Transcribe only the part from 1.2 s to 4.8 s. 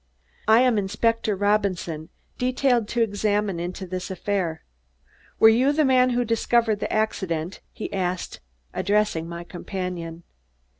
Robinson, detailed to examine into this affair.